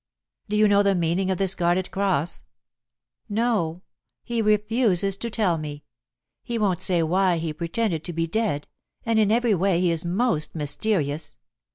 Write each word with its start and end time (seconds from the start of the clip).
"Do 0.49 0.55
you 0.55 0.67
know 0.67 0.81
the 0.81 0.95
meaning 0.95 1.29
of 1.29 1.37
the 1.37 1.47
Scarlet 1.47 1.91
Cross?" 1.91 2.41
"No; 3.29 3.83
he 4.23 4.41
refuses 4.41 5.15
to 5.17 5.29
tell 5.29 5.59
me. 5.59 5.83
He 6.41 6.57
won't 6.57 6.81
say 6.81 7.03
why 7.03 7.37
he 7.37 7.53
pretended 7.53 8.03
to 8.05 8.13
be 8.13 8.25
dead; 8.25 8.67
and 9.05 9.19
in 9.19 9.31
every 9.31 9.53
way 9.53 9.79
he 9.79 9.91
is 9.91 10.03
most 10.03 10.55
mysterious. 10.55 11.37